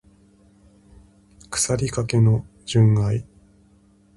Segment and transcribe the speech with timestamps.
[1.51, 3.23] 腐りかけの純愛